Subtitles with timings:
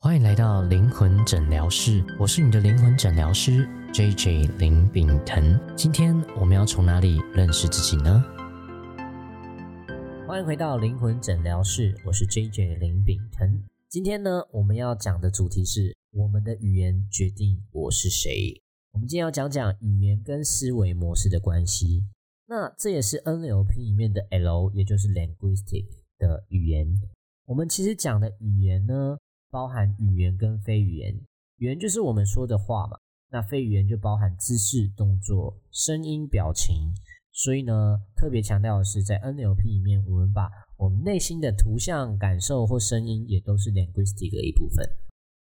[0.00, 5.58] 欢迎来到灵魂诊疗室，我是你的灵魂诊疗师 J J 林炳腾。
[5.76, 8.24] 今天我们要从哪里认识自己呢？
[10.24, 13.64] 欢迎回到灵魂诊疗室，我是 J J 林炳腾。
[13.88, 18.62] 今天呢，我们要讲的主题是我们的语言决定我是谁。
[18.92, 22.04] 我们今天要讲讲语言跟思维模式的关系。
[22.46, 25.86] 那这也是 NLP 里面的 L，也就是 linguistic
[26.18, 26.86] 的语言。
[27.46, 29.18] 我们其实讲的语言呢？
[29.50, 31.14] 包含语言跟非语言，
[31.56, 32.98] 语言就是我们说的话嘛，
[33.30, 36.92] 那非语言就包含姿势、动作、声音、表情。
[37.32, 44.84] 所以呢，特别强调的是，在 NLP 里面，我们把我们内心的图像、感受或声音，也都是 linguistic 的一部分。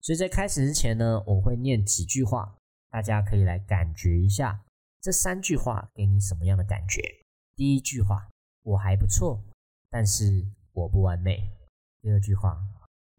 [0.02, 2.56] 所以在开始之前呢，我会念几句话，
[2.92, 4.64] 大家可以来感觉一下，
[5.02, 7.02] 这三句话给你什么样的感觉？
[7.56, 8.30] 第一句话，
[8.62, 9.44] 我还不错，
[9.90, 11.50] 但是我不完美。
[12.02, 12.58] 第二句话。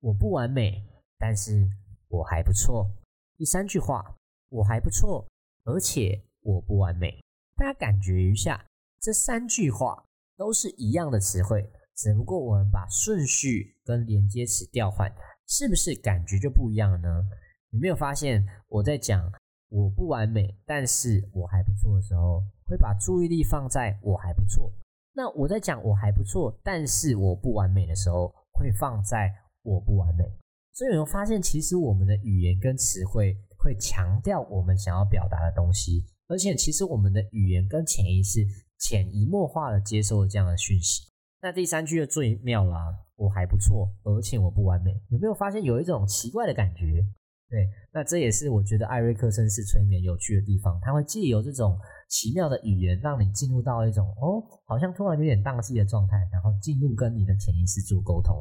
[0.01, 0.81] 我不完美，
[1.19, 1.69] 但是
[2.09, 2.89] 我还不错。
[3.37, 4.15] 第三句话，
[4.49, 5.27] 我还不错，
[5.65, 7.21] 而且我不完美。
[7.57, 8.65] 大家感觉一下，
[9.01, 10.05] 这三句话
[10.37, 15.13] 都是一样的词汇，只不过我们把顺序跟连接词调换，
[15.49, 17.27] 是不是感觉就不一样了呢？
[17.71, 19.33] 有没有发现我在讲
[19.69, 24.73] 我不完美，但是我还不错的时候，会把注意力放在我还不错？
[25.13, 29.35] 那我在讲我还不错，但是我不完美的时候，会放在。
[29.69, 30.25] 我不完美，
[30.73, 38.41] 所以有没有发现，其实我们的语言跟词汇会强调我们想要表达的东西，而且其实我们的语言跟潜意识
[38.79, 41.07] 潜移默化的接受了这样的讯息。
[41.43, 47.05] 那第三句就最妙啦，我还不错，而且我不完美，有没有发现有一种奇怪的感觉？
[47.49, 58.37] 对，那这也是我觉得艾瑞克森式催眠有趣的地方，它会借由这种奇妙的语言，让你进入到一种哦，好像突然有点宕机的状态，然后进入跟你的潜意识做沟通。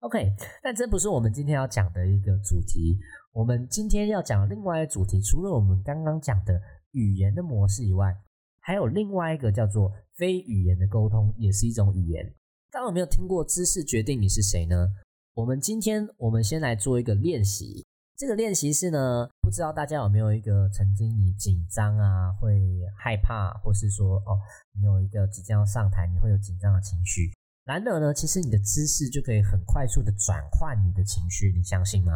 [0.00, 0.32] OK，
[0.62, 2.96] 但这不是我们今天要讲的一个主题。
[3.32, 6.60] 我们今天要讲另外一个主题，除了我们刚刚讲的
[6.92, 8.16] 语言的模式以外，
[8.60, 12.24] 还有另外一个叫做非语言的沟通，也是一种语言。
[12.70, 14.88] 大家有没有听过“知识决定你是谁”呢？
[15.34, 17.84] 我们今天我们先来做一个练习。
[18.16, 22.60] 这个练习是呢，不知道大家有没有一个曾经你紧张啊，会
[22.96, 24.38] 害怕，或是说哦，
[24.74, 27.32] 你有一个即将要上台，你会有紧张的情绪。
[27.68, 32.12] 然而呢，其实你的姿势就可以很快速的转换你的情绪，你相信吗？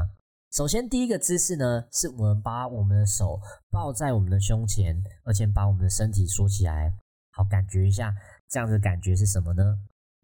[0.51, 3.39] 首先，第一个姿势呢，是我们把我们的手
[3.71, 4.97] 抱在我们的胸前，
[5.27, 6.95] 而且把我们的身体缩起来，
[7.33, 8.15] 好，感觉一下
[8.49, 9.63] 这样子感觉是什么呢？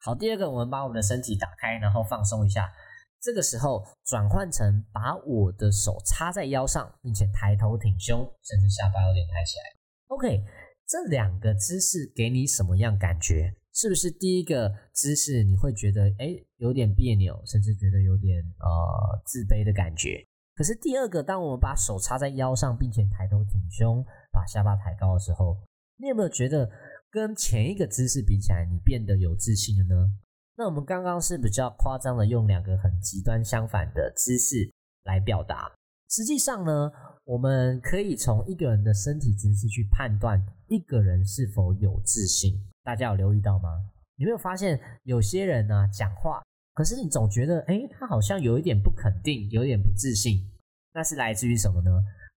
[0.01, 2.73] 好，第二个，我们把我们的身体打开，然后放松一下，
[3.21, 9.77] 这个时候转换成把我的手插在腰上，并且抬头挺胸，甚至下巴有点抬起来。
[10.07, 10.43] OK，
[10.89, 13.53] 这两个姿势给你什么样感觉？
[13.79, 20.19] 是不是第一个姿势你会觉得哎有点别扭，甚至觉得有点呃自卑的感觉？
[20.57, 25.57] 可是第二个，当我们把手插在腰上，并且抬头挺胸，把下巴抬高的时候，
[25.97, 26.69] 你有没有觉得
[27.09, 30.11] 跟前一个姿势比起来，你变得有自信了呢？
[30.57, 34.69] 那我们刚刚是比较夸张的用两个很极端相反的姿势
[35.05, 35.71] 来表达，
[36.11, 36.91] 实际上呢，
[37.23, 42.61] 我们可以从一个人的身体姿势去判断一个人是否有自信。
[42.89, 43.69] 大家有留意到吗？
[44.17, 50.51] 有没有发现有些人呢讲话，可是你总觉得，哎，他好像有一点不肯定，有点不自信。
[50.95, 51.91] 那是来自于什么呢？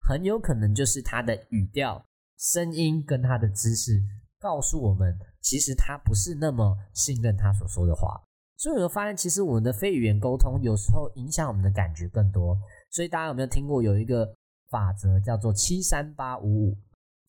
[0.05, 2.05] 很有可能就是他的语调、
[2.37, 4.03] 声音跟他的姿势，
[4.41, 8.21] 告诉我们，其实他不是那么信任他所说的话。
[8.57, 12.57] 所以，我发现其实我们的非语言沟通有时候影响我们的感觉更多。
[12.89, 14.27] 所以，大家有没有听过有一个
[14.69, 16.77] 法则叫做七三八五五？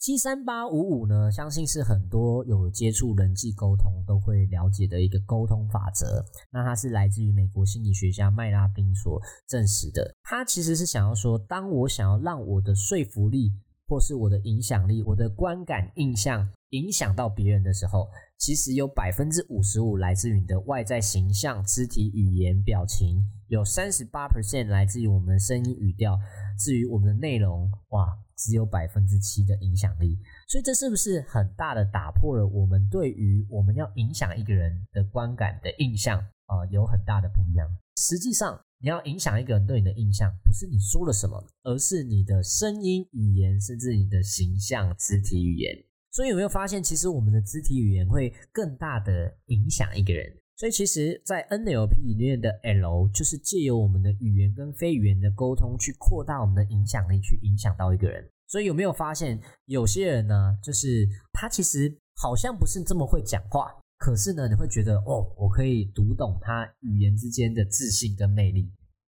[0.02, 6.24] 七三八五五呢，相信是很多有接触人际沟通都会了解的一个沟通法则。
[6.50, 10.12] 那它是来自于美国心理学家麦拉宾所证实的。
[10.24, 13.52] 他其实是想要说，当我想要让我的说服力，
[13.86, 18.08] 或是我的影响力、我的观感印象影响到别人的时候，
[18.38, 26.18] 其实有百分之五十五来自于你的外在形象、肢体语言、表情，有三十八 percent 来自于我们的声音语调。
[26.59, 28.18] 至于我们的内容，哇。
[28.42, 30.18] 只有百分之七的影响力，
[30.48, 36.66] 所以这是不是很大的打破了我们对于我们要影响一个人的观感的印象啊？
[36.71, 37.68] 有很大的不一样。
[37.97, 45.72] 实际上，你要影响一个人对你的印象，不是你说了什么，而是你的声音、语言，甚至你的形象、肢体语言。
[46.10, 50.41] 所以有没有发现，其实我们的肢体语言会更大的影响一个人？
[50.62, 58.24] 所以其实，在 NLP 里面的 L 就是借由我们的语言跟非语言的沟通，去扩大我们的影响力，去影响到一个人。
[58.47, 68.70] 所以有没有发现，有些人呢，就是他其实好像不是这么会讲话，可是呢，你会觉得哦，我可以读懂他语言之间的自信跟魅力。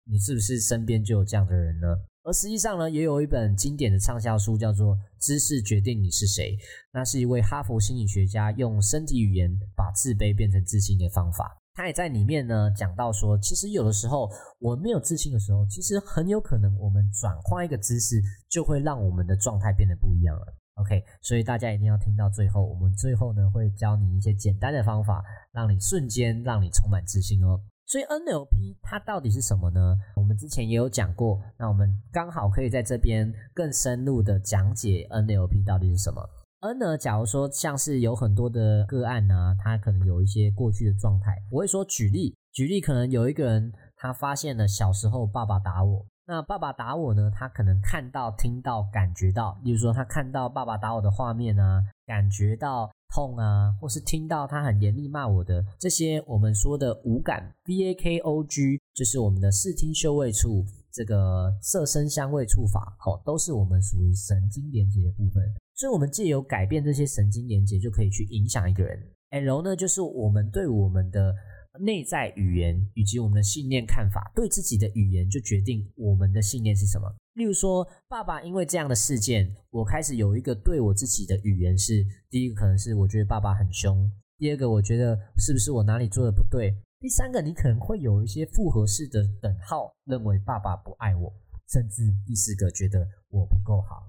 [0.08, 1.88] 你是不是身边就有这样的人呢？
[2.22, 6.56] 而实际上呢，也有一本经典的畅销书叫做《知识决定你是谁》，
[6.92, 11.56] 那是一位哈佛心理学家用身体语言把自卑变成自信的方法。
[11.72, 18.20] 他也在里面呢讲到说，其实有的时候我们没有自信的时候，其实很有可能我们转换一个姿势，
[18.50, 20.54] 就会让我们的状态变得不一样了。
[20.74, 27.58] OK，所以大家一定要听到最后，我们最后呢会教你一些简单的方法，让你瞬间让你充满自信哦。
[27.90, 29.96] 所以 NLP 它到底是什么呢？
[30.14, 36.24] 我们之前也有讲过，那我们刚好可以在这边更深入的讲解 NLP 到底是什么。
[36.60, 52.88] N 呢，假如说像是有很多的个案呢，他可能有一些过去的状态，我会说举例，举例可能有一个人他发现了小时候爸爸打我，那爸爸打我呢，他可能看到、听到、感觉到，例如说他看到爸爸打我的画面啊，感觉到。
[53.12, 65.42] 痛啊，或是听到他很严厉骂我的这些，我们说的五感 B A K O G，就是我们的视听嗅味触，这个色声香味触法，好，都是我们属于神经连接的部分。
[65.74, 68.96] 所以，我们借由改变这些神经连接，就可以去影响一个人。
[69.30, 71.34] L 呢，就是我们对我们的。
[71.78, 77.08] 内在语言以及我们的信念看法，对自己的语言就决定我们的信念是什么。
[77.34, 91.32] 例如说，爸爸因为这样的事件，我开始有一个对我自己的语言是：第一个可能是我觉得爸爸很凶；第二个我觉得是不是我哪里做的不对；第三个你可能会有一些复合式的等号，认为爸爸不爱我；
[91.72, 94.02] 甚至第四个觉得我不够好。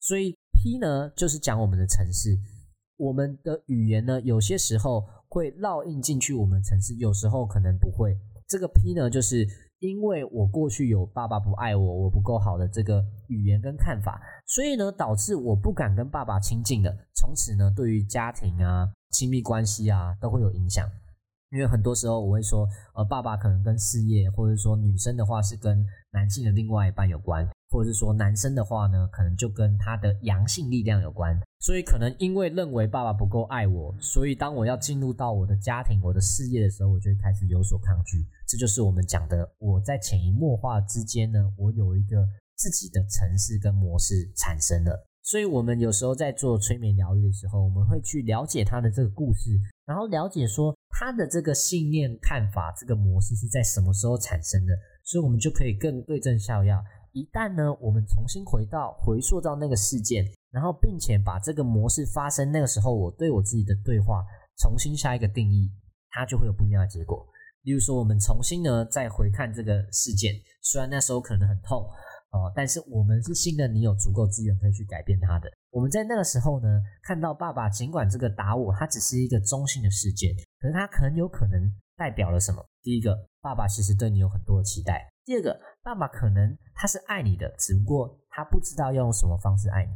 [0.00, 2.36] 所以 P 呢，就是讲我们的城市。
[2.98, 5.06] 我们的语言呢，有些时候
[5.36, 8.18] 会烙印进去我们城市，有时候可能不会。
[8.48, 9.46] 这个 P 呢，就是
[9.80, 20.88] 因为我过去有爸爸不爱我，我不够好的这个语言跟看法，所以呢，导致我不敢跟爸爸亲近的，从此呢，对于家庭啊、亲密关系啊，都会有影响。
[21.56, 27.48] 因为很多时候我会说，呃，爸爸可能跟事业，或者说女生的话是跟男性的另外一半有关。
[27.68, 38.24] 或者是说男生的话呢，可能就跟他的阳性力量有关，所以可能因为认为爸爸不够爱我，所以当我要进入到我的家庭、我的事业的时候，我就会开始有所抗拒。
[38.46, 42.24] 这就是我们讲的，我在潜移默化之间呢，我有一个
[42.54, 45.04] 自己的城市跟模式产生了。
[45.24, 49.50] 所以，我们有时候在做催眠疗愈的时候，我们会去了解他的这个故事，
[49.84, 54.72] 然后了解说他的这个信念、看法、这个模式是在什么时候产生的，
[55.04, 56.82] 所以我们就可以更对症下药。
[57.12, 64.24] 一旦呢，我们重新回到回溯到那个事件，然后并且把这个模式发生那个时候，我对我自己的对话
[64.58, 65.70] 重新下一个定义，
[66.08, 67.26] 它就会有不一样的结果。
[67.64, 71.84] 例如说，我们重新呢再回看这个事件，虽然那时候可能很痛
[72.30, 75.50] 哦，但是我们是信任你有足够资源可以去改变它的。
[75.70, 80.34] 我们在那个时候呢，看到爸爸尽管这个打我，它只是一个中性的事件，
[80.66, 82.60] 可是它很有可能代表了什么？
[82.82, 85.08] 第一个，爸爸其实对你有很多的期待。
[85.24, 89.92] 第二个，爸爸可能他是爱你的，只不过他不知道要用什么方式爱你。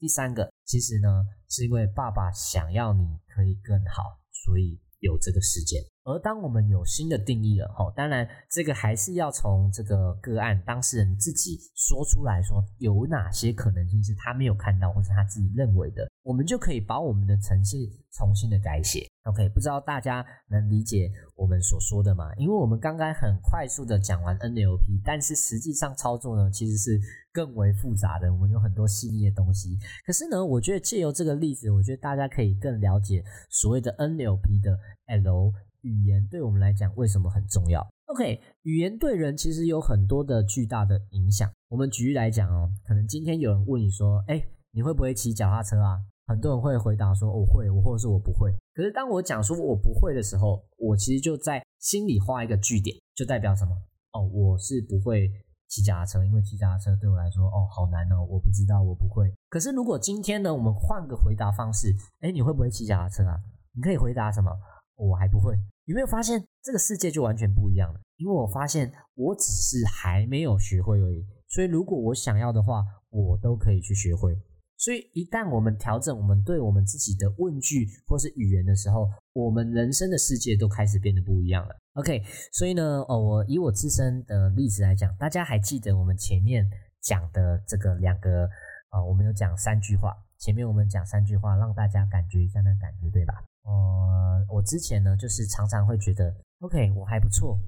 [0.00, 5.80] 第三个，其实呢，是因为爸爸想要你可以更好，所以有这个事件。
[6.02, 19.08] 而当我们有新的定义了，吼，当然这个还是要从这个个案当事人自己说出来说有哪些可能性是他没有看到或是他自己认为的，我们就可以把我们的程序重新的改写。
[19.22, 22.30] OK，不知道大家能理解我们所说的吗？
[22.36, 27.00] 因为我们刚刚很快速的讲完 NLP，但是实际上操作呢其实是
[27.32, 29.78] 更为复杂的，我们有很多细腻的东西。
[30.04, 35.54] 可是呢，我觉得借由这个例子，我觉得大家可以更了解所谓的 NLP 的 L。
[35.82, 41.50] 语言对我们来讲为什么很重要？OK，语言对人其实有很多的巨大的影响。
[41.68, 53.74] 我们举例来讲哦，可能今天有人问你说：“哎，你会不会骑脚踏车啊？”很多人会回答说：“我会，我或者是我不会。”可是当我讲说我不会的时候，我其实就在心里画一个句点，就代表什么？
[54.12, 55.32] 哦，我是不会
[55.68, 59.32] 骑脚踏车，因为骑脚踏车对我来说，哦，好难哦，我不知道，我不会。
[59.48, 63.40] 可是如果今天呢，我们换个回答方式，哎，你会不会骑脚踏车啊？
[63.74, 64.50] 你可以回答什么？
[64.96, 65.54] 我还不会，
[65.86, 68.00] 有没有发现这个世界就完全不一样了？
[68.16, 74.36] 因为我发现我只是还没有学会而已，所以如果我想要的话，我都可以去学会。
[74.78, 81.76] 所以一旦我们调整我们对我们自己的问句或是语言的时候，我们人生的世界都开始变得不一样了。
[81.94, 86.64] OK，所以呢，哦，我以我自身的例子来讲，大家还记得我们前面
[87.02, 88.48] 讲的这个两个
[88.90, 93.34] 啊，我们有讲三句话，前面我们讲三句话，让大家感觉一下那感觉，对吧？
[93.64, 97.58] 呃，我之前呢，就是常常会觉得，OK，我还不错，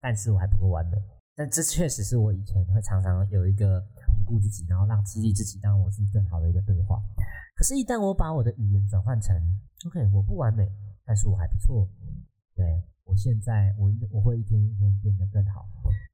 [0.00, 0.96] 但是我还不够完美。
[1.34, 3.82] 但这确实是我以前会常常有一个
[4.30, 7.02] 顾自己，然后让激励自己，让我是更好的一个对话。
[7.56, 9.36] 可是，一旦我把我的语言转换成
[9.88, 10.70] ，OK，我不完美，
[11.04, 11.90] 但是我还不错。
[12.54, 12.64] 对
[13.04, 15.68] 我现在，我我会一天一天变得更好。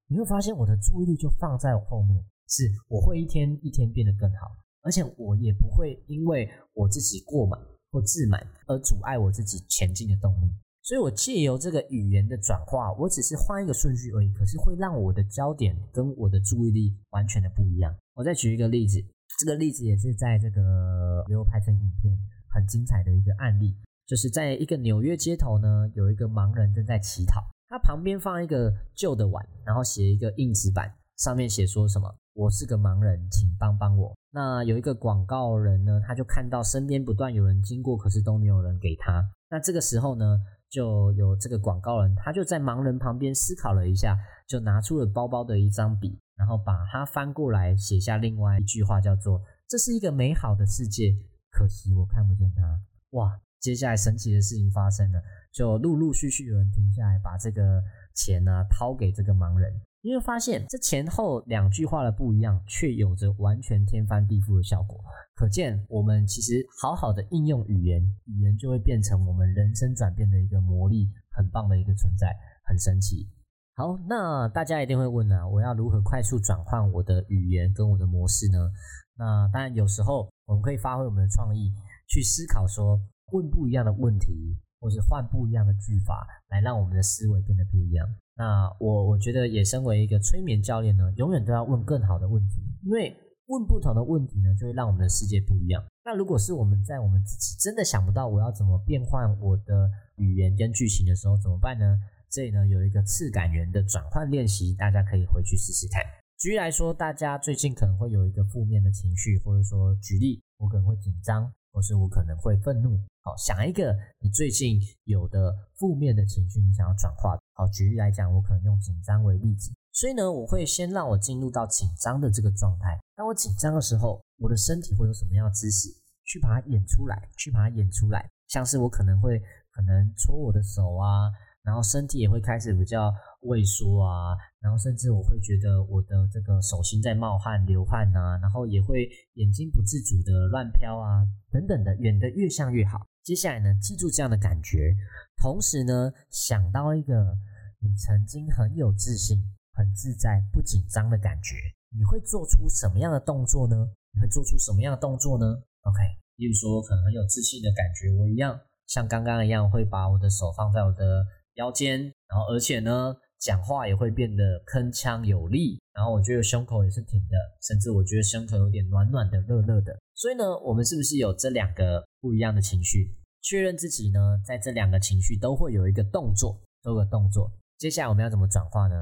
[0.08, 10.50] 你会发现我的注意力就放在我后面，是我会一天一天变得更好，而且我也不会因为我自己过满或自满而阻碍我自己前进的动力。
[10.86, 17.92] 所以，我借由这个语言的转化，我只是换一个顺序而已，可是会让我的焦点跟我的注意力完全的不一样。
[18.14, 19.04] 我再举一个例子，
[19.40, 22.16] 这个例子也是在这个没有拍成影片，
[22.48, 23.76] 很精彩的一个案例，
[24.06, 39.28] 就是在一个纽约街头呢，有一个盲人正在乞讨，他旁边放一个旧的碗，然后写一个硬纸板，上面写说什么：“我是个盲人，请帮帮我。”那有一个广告人呢，他就看到身边不断有人经过，可是都没有人给他。
[39.50, 40.38] 那这个时候呢？
[40.76, 44.14] 就有这个广告人，他就在盲人旁边思考了一下，
[44.46, 51.16] 就拿出了包包的一张笔，然后把它翻过来，写下另外一句话，叫做“这是一个美好的世界，
[51.50, 52.78] 可惜我看不见它。”
[53.16, 53.40] 哇！
[53.58, 57.82] 接下来神奇的事情发生了，就陆陆续续有人停下来，把这个
[58.14, 59.72] 钱呢掏给这个盲人。
[60.02, 65.00] 你会发现，这前后两句话的不一样，却有着完全天翻地覆的效果。
[65.34, 72.34] 可见，我们其实好好的应用语言，语言就会变成我们人生转变的一个魔力，很棒的一个存在，
[72.64, 73.28] 很神奇。
[73.74, 78.70] 好，那大家一定会问啊，我要如何快速转换我的语言跟我的模式呢？
[79.18, 81.74] 那当然，有时候我们可以发挥我们的创意，
[82.06, 82.98] 去思考说，
[83.32, 88.08] 问不一样的问题，或是换不一样的句法，来让我们的思维变得不一样。
[88.36, 93.16] 那我我觉得也身为一个催眠教练呢，永远都要问更好的问题，因为
[93.46, 95.82] 问不同的问题呢，就会让我们的世界不一样。
[96.04, 101.98] 那如果是我们在我们自己真的想不到我要怎么变换我的语言跟剧情的时候，怎么办呢？
[102.28, 106.02] 这里呢有一个次感源的转换练习，大家可以回去试试看。
[106.38, 111.50] 举例来说，大家最近可能会有一个负面的情绪，或者说举例，我可能会紧张。
[111.76, 117.36] 或是我可能会愤怒，好想一个你最近有的负面的情绪，你想要转化。
[117.52, 122.98] 好，举例来讲，我可能用紧张为例子，所以呢，我会先让我进入到紧张的这个状态。
[123.14, 125.90] 当我紧张的时候，我的身体会有什么样的姿势
[126.24, 127.28] 去把它演出来？
[127.36, 129.38] 去把它演出来，像是我可能会
[129.70, 131.30] 可能搓我的手啊。
[131.66, 143.04] 然后身体也会开始比较畏缩啊，然后甚至我会觉得我的这个手心在冒汗、流汗呐，然后也会眼睛不自主的乱飘啊，等等的，远的越像越好。
[143.24, 144.94] 接下来呢，记住这样的感觉，
[145.42, 147.36] 同时呢，想到一个
[147.80, 149.36] 你曾经很有自信、
[149.74, 151.56] 很自在、不紧张的感觉，
[151.90, 153.74] 你会做出什么样的动作呢？
[154.14, 155.44] 你会做出什么样的动作呢
[155.82, 155.98] ？OK，
[156.36, 158.56] 例如说可能很有自信的感觉，我一样
[158.86, 161.26] 像刚刚一样，会把我的手放在我的。
[161.56, 169.96] 腰间，然后而且呢，讲话也会变得铿锵有力，然后我觉得胸口也是挺的，甚至我觉得胸口有点暖暖的、热热的。
[170.14, 173.14] 所以呢，我们是不是有这两个不一样的情绪？
[173.42, 177.50] 确认自己呢，在这两个情绪都会有一个动作，都有个动作。
[177.78, 178.94] 接下来我们要怎么转化呢？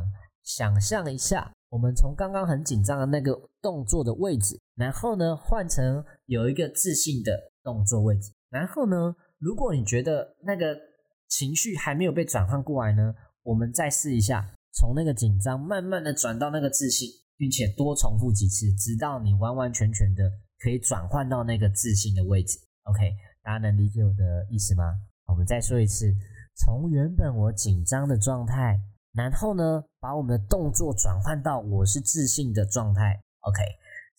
[0.43, 10.94] 想象一下，我们从刚刚很紧张的那个动作的位置，然后呢，换成有一个自信的动作位置，然后呢，如果你觉得那个。
[11.37, 13.13] 情绪还没有被转换过来呢，
[13.43, 22.57] 我们再试一下，从那个紧张慢慢的转到那个自信，并且多重复几次，直到你完完全全的可以转换到那个自信的位置。
[22.85, 23.01] OK，
[23.43, 24.85] 大家能理解我的意思吗？
[25.27, 26.15] 我们再说一次，
[26.55, 28.79] 从原本我紧张的状态，
[29.13, 33.21] 然后呢，把我们的动作转换到我是自信的状态。
[33.41, 33.61] OK，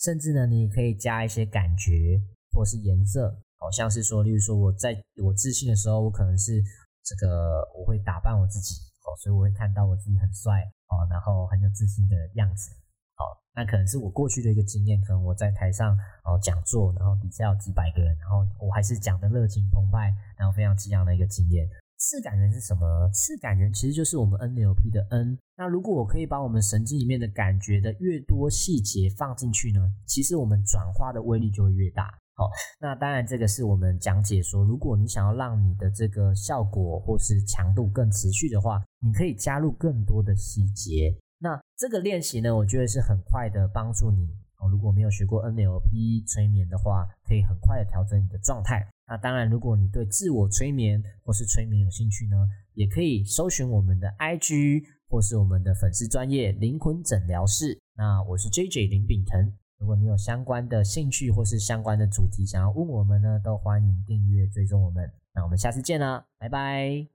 [0.01, 2.19] 甚至呢，你可以加一些感觉
[2.51, 6.61] 或是颜色，好像是说，例如说我在我自信的时候，我可能是。
[7.05, 12.71] 这个我会打扮我自己哦，所以我会看到我自己很帅哦，然后很有自信的样子
[13.17, 13.37] 哦。
[13.53, 21.69] 那可能是我过去的一个经验，可能我在台上哦讲座，然后底下有几百个人，然后我还是讲的热情澎湃，然后非常激昂的一个经验。
[21.97, 23.09] 次感人是什么？
[23.13, 25.39] 次感人其实就是我们 NLP 的 N。
[25.55, 32.13] 那如果我可以把我们神经里面的感觉的越多细节放进去呢，其实我们转化的威力就会越大。
[32.37, 32.51] 好，
[32.81, 41.15] 那当然，这个是我们讲解说，如果你想要让你的这个效果或是强度更持续的话，你可以加入更多的细节。
[41.39, 44.27] 那这个练习呢，我觉得是很快的帮助你
[44.59, 44.69] 哦。
[44.69, 48.85] 如果没有学过 NLP 催眠的话，可以很快的调整你的状态。
[49.07, 52.35] 那当然，如果你对自我催眠或是催眠有兴趣呢，
[52.73, 57.79] 也可以搜寻我们的 IG 或是我们的粉丝专业灵魂诊疗室。
[57.95, 59.53] 那我是 JJ 林炳腾。
[59.77, 65.11] 如果你有相关的兴趣或是相关的主题想要问我们呢，都欢迎订阅追踪我们。
[65.33, 67.07] 那我们下次见啦，拜拜。